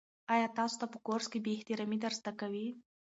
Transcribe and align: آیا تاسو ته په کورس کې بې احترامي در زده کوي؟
آیا 0.33 0.47
تاسو 0.57 0.75
ته 0.81 0.85
په 0.93 0.97
کورس 1.07 1.27
کې 1.31 1.39
بې 1.45 1.51
احترامي 1.57 1.97
در 2.03 2.13
زده 2.19 2.31
کوي؟ 2.41 2.67